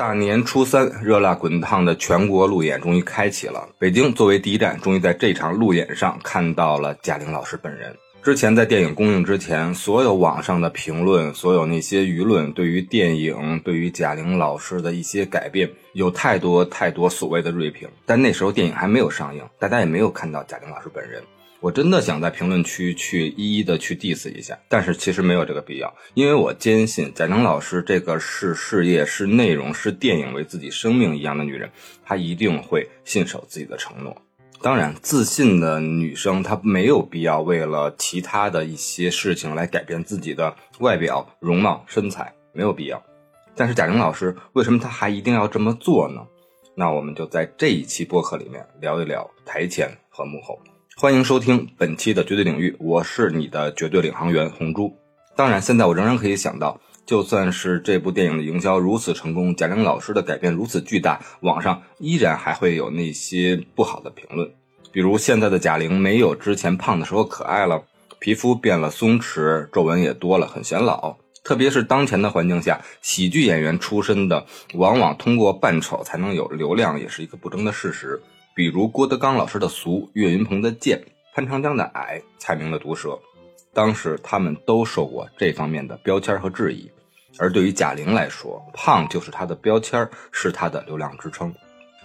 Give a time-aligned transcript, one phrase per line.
[0.00, 3.68] 大年初三，热辣滚烫的全国路演终于开启了。
[3.78, 7.94] 北京作为第一站，终于在这场路演上看到了贾玲老师本人。
[8.22, 17.86] 之前在电影公映之前，所有网上的评论，所有那些舆论，对于电影、对于贾玲老师的一些改变，有太多太多所谓的锐评。
[18.06, 21.22] 但那时候电影还没有上映，大家也没有看到贾玲老师本人。
[21.60, 31.70] 我真的想在评论区去一一的去 diss 一下，但是其实没有这个必要，因为我坚信贾玲老师这个视事业、是内容、是电影为自己生命一样的女人，
[32.02, 34.16] 她一定会信守自己的承诺。
[34.62, 43.02] 当然，自信的女生她没有必要为了其他的一些事情来改变自己的外表、容貌、身材，没有必要。
[43.54, 46.26] 但是贾玲老师为什么她还一定要这么做呢？
[46.74, 50.58] 那我们就在这一期播客里面聊一聊台前和幕后。
[51.00, 54.94] 欢迎收听本期的绝对领域，我是你的绝对领航员红珠。
[55.34, 64.50] 当然，现在我仍然可以想到，就算是这部电影的营销如此成功，贾玲老师的改变如此巨大，网上依然还会有那些不好的评论，
[64.92, 67.82] 比如现在的贾玲没有之前胖的时候可爱了，
[68.18, 71.16] 皮肤变了松弛，皱纹也多了，很显老。
[71.42, 78.20] 特别是当前的环境下，喜剧演员出身的往往通过扮丑才能有流量，也是一个不争的事实。
[78.54, 81.00] 比如郭德纲老师的俗，岳云鹏的贱，
[81.34, 83.18] 潘长江的矮，蔡明的毒舌，
[83.72, 86.90] 当时他们都受过这方面的标签和质疑。
[87.38, 91.54] 而对于贾玲来说，胖就是她的标签，是她的流量支撑。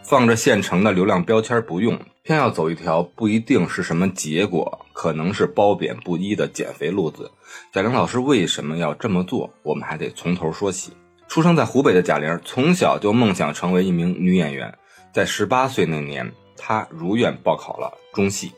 [0.04, 7.32] 放着现成的流量标签不用，偏要走一条不一定是什么结果，可能是褒贬不一的减肥路子。
[7.74, 9.52] 贾玲老师为什么要这么做？
[9.64, 10.94] 我们还得从头说起。
[11.28, 14.78] 出生在湖北的贾玲，从小就梦想成为一名女演员。
[15.16, 18.52] 在十八岁那年，他如愿报考了中戏，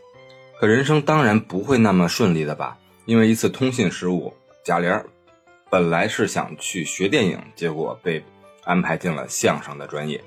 [0.60, 2.76] 可人生当然不会那么顺利的吧？
[3.06, 4.34] 因为一次通信失误，
[4.66, 4.92] 贾玲
[5.70, 8.24] 本来是想去学电影，结果被
[8.64, 10.20] 安排进了相声的专业。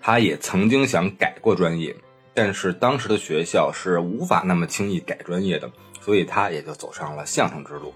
[0.00, 1.92] 他也曾经想改过专业，
[2.32, 5.68] 但是当时的学校是无法那么轻易改专业的，
[6.00, 7.92] 所以他也就走上了相声之路。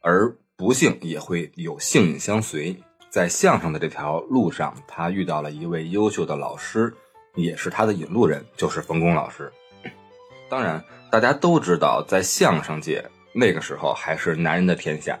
[0.00, 2.74] 而不幸也会有幸运相随。
[3.16, 6.92] 在相声的这条路上，他遇到了一位优秀的老师，
[7.34, 9.50] 也是他的引路人，就是冯巩老师。
[10.50, 15.18] 当然，大家都知道，在相声界那个时候还是男人的天下，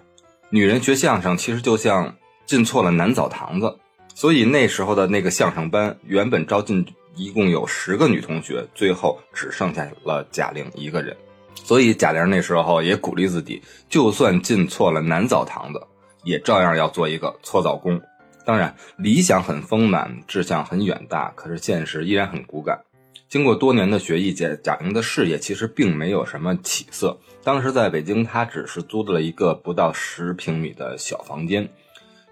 [0.50, 2.14] 女人学相声其实就像
[2.44, 3.74] 进错了男澡堂子。
[4.14, 11.16] 所以那时候的那个相声班，原本招进一共有十个女同学，最后只剩下了贾玲一个人。
[11.54, 15.80] 所以贾玲那时候也鼓励自己，就算进错了男澡堂子。
[16.26, 18.02] 也照样要做一个搓澡工，
[18.44, 22.82] 当然理想很丰满，志向很远大，可是现实依然很骨感。
[23.28, 27.16] 经过多年的学艺，贾贾玲的事业其实并没有什么起色。
[27.44, 31.68] 当时在北京，她只是租了一个不到十平米的小房间，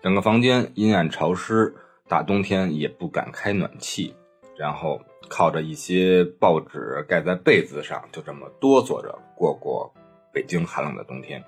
[0.03, 1.73] 整个房间阴暗潮湿，
[2.09, 4.15] 大冬天也不敢开暖气，
[4.57, 9.93] 然后靠着一些报纸盖在被子上，就这么哆嗦着过过
[10.33, 11.45] 北京寒冷的冬天。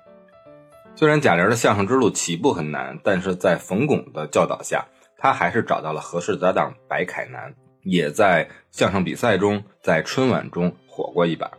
[0.97, 4.83] 虽然贾玲的相声之路起步很难，但是在冯巩的教导下，
[5.19, 7.53] 她还是找到了合适的搭档白凯南，
[7.83, 11.51] 也在相声比赛中，在春晚中火过一把。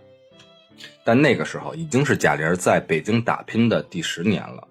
[1.04, 4.66] 但那个时候已经是贾玲在北京打拼的第十年了。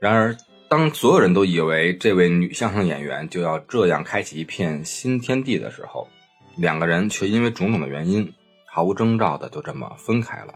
[0.00, 0.36] 然而，
[0.68, 6.08] 当所有人都以为这位女相声演员就要这样开启一片新天地的时候，
[6.56, 8.34] 两个人却因为种种的原因，
[8.66, 10.54] 毫无征兆的就这么分开了。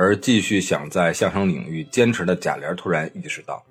[0.00, 3.62] 而继续想在相声领域坚持的贾玲突然意识到，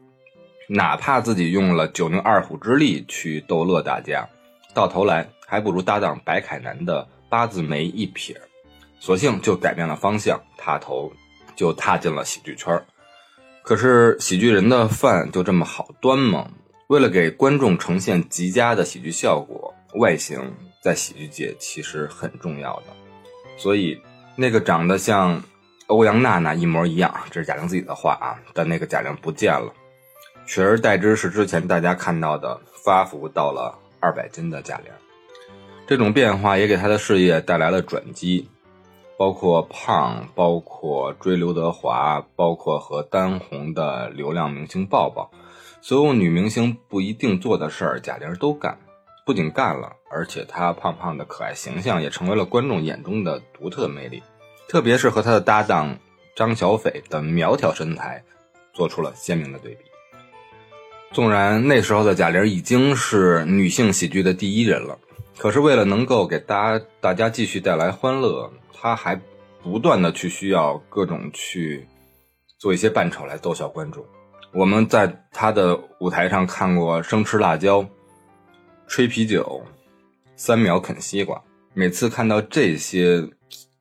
[0.68, 4.30] 哪怕自己用了九牛二虎之力去逗乐大家，
[4.72, 8.40] 到头来还不如搭档白凯南的八字眉一撇，
[9.00, 11.12] 索性就改变了方向，踏头
[11.56, 12.80] 就踏进了喜剧圈。
[13.64, 16.48] 可是喜剧人的饭就这么好端吗？
[16.90, 20.40] 为了给观众呈现极佳的喜剧效果，外形
[20.80, 22.86] 在喜剧界其实很重要的。
[23.58, 24.00] 所以
[24.36, 25.42] 那个长得像。
[25.90, 29.74] 欧阳娜娜一模一样，这是贾玲自己的话啊，但那个贾玲不见了，
[30.46, 34.86] 取而代之是之前大家看到的发福到了二百斤的贾玲。
[35.88, 38.48] 这种变化也给她的事业带来了转机，
[39.18, 45.32] 包括胖，包括追刘德华，包括和当红的流量明星抱抱，
[45.82, 48.78] 所有女明星不一定做的事儿，贾玲都干，
[49.26, 54.22] 不仅干了，而且她胖胖的可爱形象也成为了观众眼中的独特魅力。
[54.70, 55.98] 特别是和他的搭档
[56.36, 58.24] 张小斐的苗条身材，
[58.72, 59.82] 做出了鲜明的对比。
[61.12, 64.96] 纵然那时候的贾玲已经是女性喜剧的第一人了，
[65.40, 69.20] 可是为了能够给大家大家继续带来欢乐，她还
[69.64, 71.88] 不断的去需要各种去
[72.60, 74.06] 做一些扮丑来逗笑观众。
[74.54, 77.84] 我们在她的舞台上看过生吃辣椒，
[78.88, 79.64] 吹啤酒、
[80.36, 81.42] 三秒啃西瓜。
[81.74, 83.28] 每次看到这些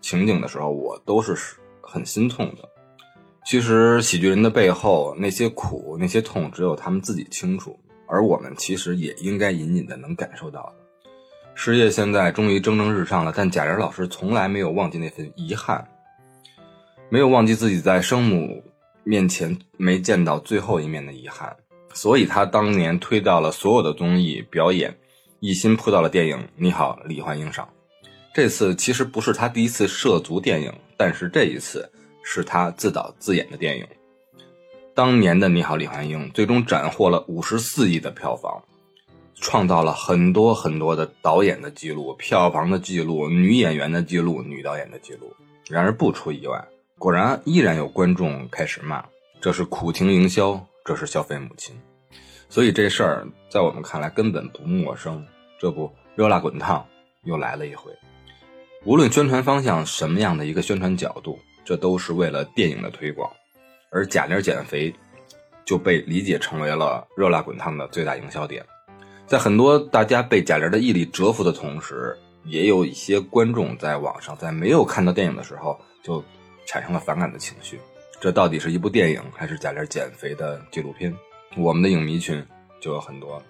[0.00, 1.36] 情景的时候，我都是
[1.80, 2.68] 很心痛的。
[3.44, 10.74] 其实喜剧人的背后那些苦、那些痛，只有他们自己清楚，而我们其实也应该隐隐的能感受到的。
[11.54, 15.88] 事业现在终于蒸蒸日上了，但贾玲老师从来没有忘记那份遗憾，
[17.08, 18.62] 没有忘记自己在生母
[19.02, 21.56] 面前没见到最后一面的遗憾，
[21.94, 24.96] 所以她当年推到了所有的综艺表演，
[25.40, 27.66] 一心扑到了电影《你好，李焕英》上。
[28.38, 31.90] 这次其实不是他第一次涉足电影，但是这一次。
[32.22, 33.84] 是他自导自演的电影。
[34.94, 38.62] 当年的《你好，李焕英》最终斩获了五十四亿的票房，
[39.34, 45.34] 创造了很多很多的导演的记录、票房的记录、女演员的记录、女导演的记录。
[45.68, 46.64] 然而不出意外，
[46.96, 49.04] 果然依然有观众开始骂
[49.42, 51.74] ：“这是苦情营销，这是消费母亲。”
[52.48, 55.26] 所以这事儿在我们看来根本不陌生。
[55.58, 56.86] 这不，热辣滚烫
[57.24, 57.90] 又来了一回。
[58.88, 61.38] 无论宣传方向什么样的一个宣传角度。
[61.62, 63.30] 这都是为了电影的推广，
[63.90, 64.90] 而贾玲减肥
[65.62, 68.64] 就被理解成为了热辣滚烫的最大营销点。
[69.26, 76.24] 在很多大家被贾玲的毅力折服的同时，也有一些观众在网上在没有看到电影的时候就
[76.64, 77.78] 产生了反感的情绪。
[78.18, 81.14] 这到底是一部电影还是贾玲减肥的纪录片？
[81.58, 82.42] 我们的影迷群
[82.80, 83.42] 就有很多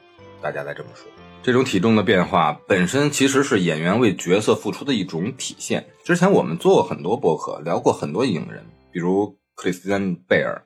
[0.42, 1.08] 大家在这么说。
[1.42, 5.86] 这种体重的变化本身其实是演员为角色付出的一种体现。
[6.04, 10.62] 之前我们做过很多播客，聊过很多影人，比如克里斯汀·贝尔，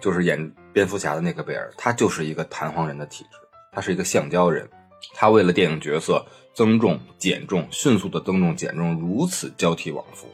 [0.00, 3.38] 就是演蝙蝠侠的那个贝尔，他就是一个弹簧人的体质，
[3.72, 4.68] 他是一个橡胶人，
[5.14, 10.26] 他为了电影角色增重、减重，迅速的增重、减重，如此交替往复。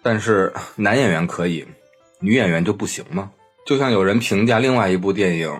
[0.00, 1.66] 但是男演员可以，
[2.20, 3.32] 女演员就不行吗？
[3.64, 5.52] 就像有人评价另外一部电影。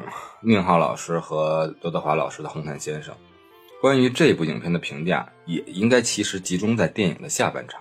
[0.44, 3.14] 宁浩老师和刘德华老师的《红毯先生》，
[3.81, 7.81] 关于这部影片的评价也应该其实集中在电影的下半场。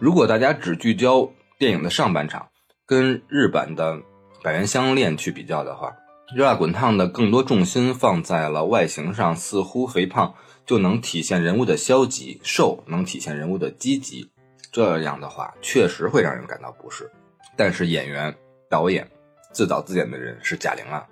[0.00, 2.48] 如果大家只聚焦电影的上半场，
[2.84, 3.94] 跟日版的
[4.42, 5.94] 《百元相恋》去比较的话，
[6.36, 10.34] 《热辣滚烫》的更多重心放在了外形上，似乎肥胖
[10.66, 14.28] 就能体现人物的消极，瘦能体现人物的积极。
[14.72, 17.08] 这样的话，确实会让人感到不适。
[17.56, 18.34] 但是演员、
[18.68, 19.08] 导演、
[19.54, 21.06] 自导自演的人是贾玲啊。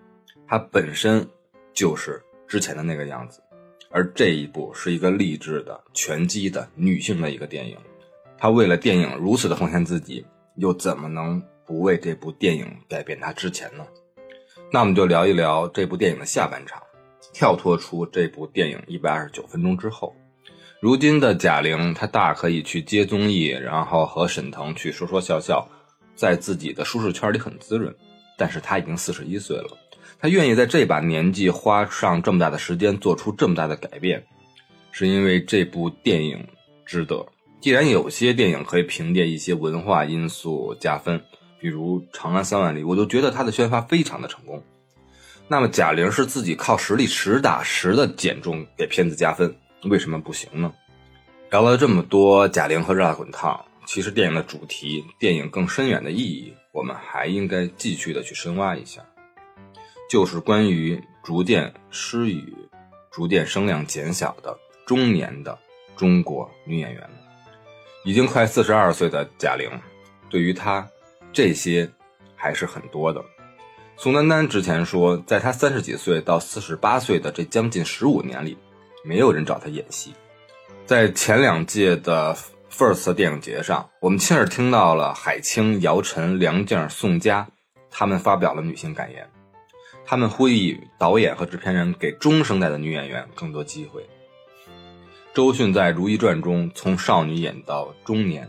[0.47, 1.27] 她本身
[1.73, 3.41] 就是之前的那个样子，
[3.91, 7.79] 而这一部是一个励志的拳击的女性的一个电影，
[8.37, 13.87] 她为了电影如此的奉献自己，又怎么能不为这部电影改变她之前呢？
[14.71, 16.83] 那我们就聊一聊这部电影的下半场，
[17.33, 20.15] 跳脱出这部电影一百二十九分钟之后，
[20.81, 25.67] 如今的贾玲她大可以去接综艺，然后和沈腾去说说笑笑，
[26.15, 27.95] 在自己的舒适圈里很滋润，
[28.37, 29.77] 但是他已经四十一岁了。
[30.21, 34.25] 他愿意在这把年纪花上这么大的时间做出这么大的改变，
[34.91, 36.47] 是因为这部电影
[36.87, 37.27] 值得。
[37.61, 41.23] 既然有些电影可以凭借一些文化因素加分，
[41.61, 44.63] 比如《长安三万里》，我就觉得它的宣发非常的成功。
[45.49, 50.73] 那么贾玲是自己靠实力实打实的减重给片子加分，为什么不行呢？
[51.51, 59.05] 聊了这么多贾玲和热辣滚烫，其实电影的主题、电影更深远的意义，我们还应该继续的去深挖一下。
[60.11, 62.55] 就是关于逐渐失语、
[63.11, 65.59] 逐渐声量减小的中年的
[65.97, 67.09] 中国女演员，
[68.05, 69.71] 已经快四十二岁的贾玲，
[70.29, 70.87] 对于她
[71.33, 71.89] 这些
[72.35, 73.25] 还是很多的。
[73.97, 78.57] 宋丹丹之前说，在她三十几岁到四十八岁的这将近十五年里，
[79.05, 80.13] 没有人找她演戏。
[80.85, 82.37] 在前两届的
[82.73, 87.47] FIRST 电影节上，我们亲耳听到了海清、姚晨、梁静、宋佳
[87.91, 89.29] 他们发表了女性感言。
[90.07, 94.03] 他们呼吁导演和制片人给中生代的女演员更多机会。
[95.35, 98.49] 周迅在《如懿传》中从少女演到中年，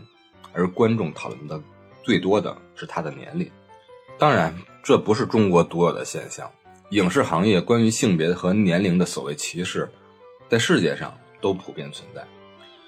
[0.54, 1.60] 而观众讨论的
[2.02, 3.48] 最多的是她的年龄。
[4.18, 6.50] 当然，这不是中国独有的现象，
[6.90, 9.86] 影视行业关于性别和年龄的所谓歧视，
[10.48, 12.24] 在世界上都普遍存在。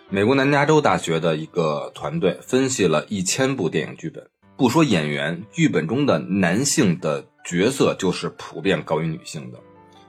[0.09, 4.25] 美国南加州大学的一个团队分析了一千部电影剧本，
[4.57, 7.25] 不说演员，剧本中的男性的。
[7.49, 9.61] 角色就是普遍高于女性的，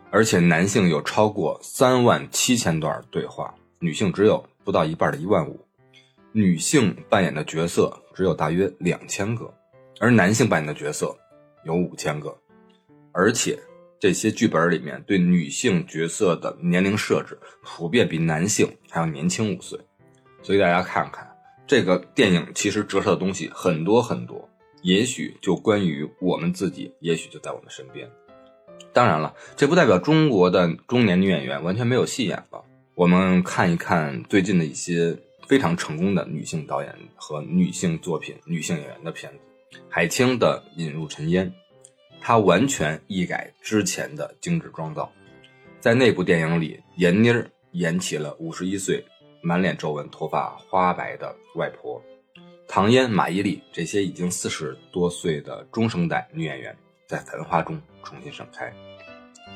[0.10, 5.64] 而且男性有超过三万七千段对话，女性只有不到一半的一万五。
[6.32, 9.54] 女性扮演的角色只有大约两千个，
[10.00, 11.16] 而男性扮演的角色
[11.64, 12.36] 有五千个。
[13.12, 13.60] 而且
[14.00, 19.80] 这些剧本里面对女性角色的年龄设置普遍比男性还要年轻五岁。
[20.42, 21.28] 所以大家看看
[21.66, 24.48] 这个电影，其实折射的东西很多很多。
[24.84, 28.10] 也许就关于我们自己，也许就在我们身边。
[28.94, 32.64] 当然了，这不代表中国的中年女演员完全没有戏演了。
[32.96, 39.40] 我们看一看最近的一些非常成功的女性导演和女性作品、女性演员的片子。
[39.90, 41.52] 海清的《引入尘烟》，
[42.22, 45.12] 她完全一改之前的精致妆造，
[45.80, 49.04] 在那部电影里，闫妮儿演起了五十一岁、
[49.42, 52.02] 满脸皱纹、头发花白的外婆。
[52.68, 56.76] 唐嫣、马伊琍这些已经四十多岁的中生代女演员，
[57.08, 58.74] 在繁花中重新盛开。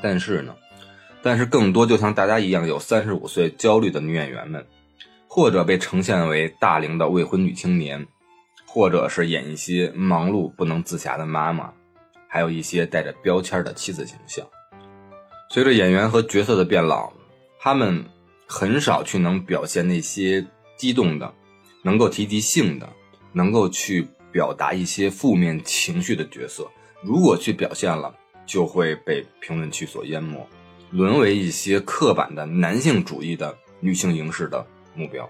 [0.00, 0.56] 但是呢，
[1.22, 4.66] 但是更多就像大家一样有三十五岁焦虑的女演员们，
[5.28, 8.06] 或者被呈现为大龄的未婚女青年，
[8.66, 11.70] 或者是演一些忙碌不能自洽的妈妈，
[12.32, 14.42] 还有一些带着标签的妻子形象。
[15.50, 17.12] 随着演员和角色的变老，
[17.60, 18.02] 他们
[18.46, 20.42] 很少去能表现那些
[20.78, 21.30] 激动的、
[21.82, 22.88] 能够提及性的。
[23.34, 26.70] 能够去表达一些负面情绪的角色，
[27.02, 30.46] 如果去表现了，就会被评论区所淹没，
[30.90, 35.26] 沦为一些刻板的男性主义的女性影视的目标。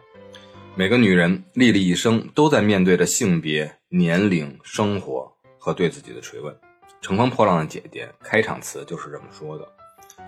[0.74, 6.52] 每个女人历历一生都在面对着性别、年龄、生活和对自己的锤问。
[7.02, 9.68] 《乘风破浪的姐姐》开场词就是这么说的。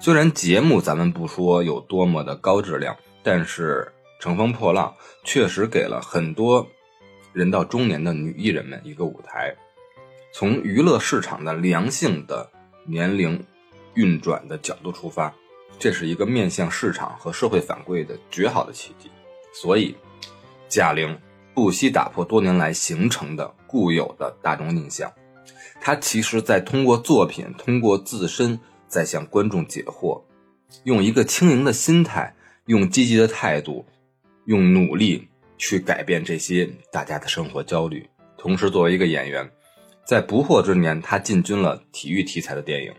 [0.01, 3.91] 虽然节目咱们不说有多么的高质量，但是
[4.23, 4.93] 《乘风破浪》
[5.25, 6.67] 确实给了很多。
[7.33, 9.53] 人到中年的女艺人们一个舞台，
[10.33, 12.49] 从娱乐市场的良性的
[12.87, 13.45] 年龄
[13.95, 15.35] 运转的角度出发，
[15.77, 19.11] 这是一个面向市场和社会反馈的绝好的契机。
[19.53, 19.97] 所以，
[20.69, 21.19] 贾玲
[21.55, 25.13] 不惜打破多年来形成的固有的大众印象，
[25.81, 30.23] 他其实在通过作品，通过自身在向观众解惑，
[30.85, 32.35] 用一个轻盈的心态，
[32.67, 33.85] 用积极的态度，
[34.47, 35.29] 用努力。
[35.57, 39.49] 去改变这些大家的生活焦虑，同时作为一个演员，
[40.05, 42.93] 在不惑之年，他进军了体育题材的电影，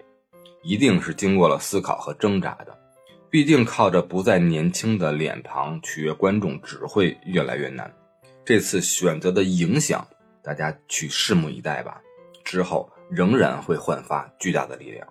[0.64, 2.76] 一定是经过了思考和挣扎的。
[3.30, 7.94] 毕竟靠着不再年轻的脸庞取悦观众，只会越来越难。
[8.46, 10.08] 这次选择的影响，
[10.42, 12.02] 大家去拭目以待吧。
[12.46, 15.06] 之后仍然会焕发巨大的力量。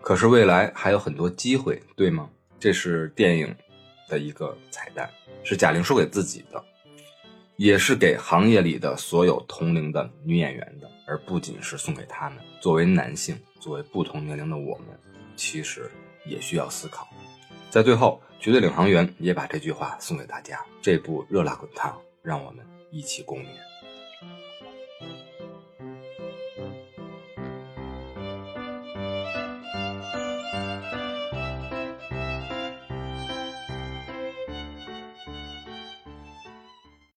[0.00, 2.30] 可是未来还有很多机会，对吗？
[2.58, 3.54] 这是电影
[4.08, 5.10] 的一个彩蛋，
[5.44, 6.64] 是贾玲说给自己的。
[7.56, 12.38] 也是给行业里的所有同龄的女演员的，而不仅是送给他们。
[12.60, 14.88] 作为男性，作为不同年龄的我们，
[15.36, 15.90] 其实
[16.26, 17.08] 也需要思考。
[17.70, 23.46] 在最后，绝对领航员也把这句话送给大家：这部《热辣滚烫》，让我们一起共勉。